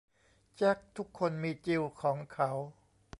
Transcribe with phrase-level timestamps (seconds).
[0.57, 2.51] แจ็คทุกคนมีจิลของเขา